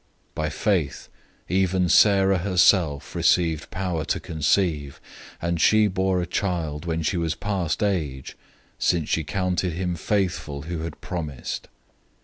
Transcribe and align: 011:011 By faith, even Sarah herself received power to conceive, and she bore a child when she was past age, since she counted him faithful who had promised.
011:011 0.33 0.33
By 0.33 0.49
faith, 0.49 1.09
even 1.47 1.87
Sarah 1.87 2.37
herself 2.39 3.13
received 3.13 3.69
power 3.69 4.03
to 4.05 4.19
conceive, 4.19 4.99
and 5.39 5.61
she 5.61 5.85
bore 5.85 6.23
a 6.23 6.25
child 6.25 6.85
when 6.85 7.03
she 7.03 7.17
was 7.17 7.35
past 7.35 7.83
age, 7.83 8.35
since 8.79 9.09
she 9.09 9.23
counted 9.23 9.73
him 9.73 9.93
faithful 9.95 10.63
who 10.63 10.79
had 10.79 11.01
promised. 11.01 11.67